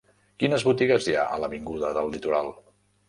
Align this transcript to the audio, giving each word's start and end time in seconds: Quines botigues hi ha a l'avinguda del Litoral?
Quines 0.43 0.63
botigues 0.69 1.09
hi 1.11 1.15
ha 1.19 1.25
a 1.35 1.37
l'avinguda 1.43 1.93
del 1.99 2.11
Litoral? 2.15 2.51